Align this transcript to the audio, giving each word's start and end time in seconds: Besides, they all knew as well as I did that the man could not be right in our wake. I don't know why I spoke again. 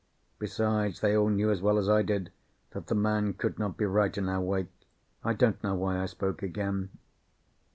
Besides, 0.39 0.99
they 1.01 1.15
all 1.15 1.29
knew 1.29 1.51
as 1.51 1.61
well 1.61 1.77
as 1.77 1.87
I 1.87 2.01
did 2.01 2.31
that 2.71 2.87
the 2.87 2.95
man 2.95 3.33
could 3.35 3.59
not 3.59 3.77
be 3.77 3.85
right 3.85 4.17
in 4.17 4.29
our 4.29 4.41
wake. 4.41 4.87
I 5.23 5.35
don't 5.35 5.63
know 5.63 5.75
why 5.75 6.01
I 6.01 6.07
spoke 6.07 6.41
again. 6.41 6.89